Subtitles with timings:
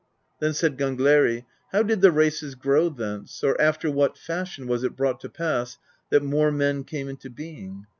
[0.39, 4.95] Then said Gangleri:^^ How did the races grow thence, or after what fashion was it
[4.97, 5.77] brought to pass
[6.09, 7.85] that more men came into being?